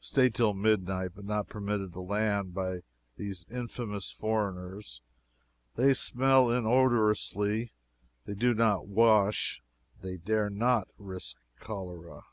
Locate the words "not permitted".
1.24-1.92